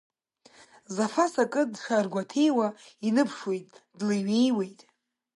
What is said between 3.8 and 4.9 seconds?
длеиҩеиуеит.